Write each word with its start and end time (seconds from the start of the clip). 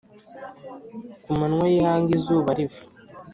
ku 1.23 1.29
manywa 1.39 1.65
y'ihangu 1.71 2.09
izuba 2.17 2.49
riva 2.57 2.81